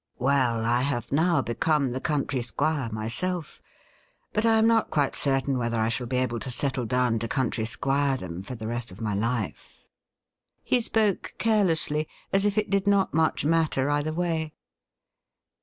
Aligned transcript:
Well, 0.17 0.65
I 0.65 0.81
have 0.81 1.11
now 1.11 1.43
become 1.43 1.91
the 1.91 1.99
country 1.99 2.41
squire 2.41 2.89
myself— 2.91 3.61
^but 4.33 4.45
I 4.47 4.57
am 4.57 4.65
not 4.65 4.89
quite 4.89 5.13
certain 5.13 5.59
whether 5.59 5.79
I 5.79 5.89
shall 5.89 6.07
be 6.07 6.17
able 6.17 6.39
to 6.39 6.49
settle 6.49 6.87
down 6.87 7.19
to 7.19 7.27
country 7.27 7.65
squiredom 7.65 8.43
for 8.43 8.55
the 8.55 8.65
rest 8.65 8.91
of 8.91 8.99
my 8.99 9.13
life.' 9.13 9.83
He 10.63 10.81
spoke 10.81 11.35
carelessly, 11.37 12.07
as 12.33 12.45
if 12.45 12.57
it 12.57 12.71
did 12.71 12.87
not 12.87 13.13
much 13.13 13.45
matter 13.45 13.91
either 13.91 14.11
way. 14.11 14.55